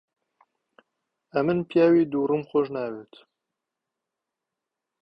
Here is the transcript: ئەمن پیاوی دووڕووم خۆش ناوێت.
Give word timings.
ئەمن 1.35 1.57
پیاوی 1.69 2.09
دووڕووم 2.11 2.43
خۆش 2.49 2.67
ناوێت. 2.75 3.13